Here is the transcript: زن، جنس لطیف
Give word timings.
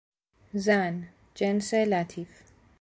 زن، 0.53 0.95
جنس 1.35 1.73
لطیف 1.73 2.29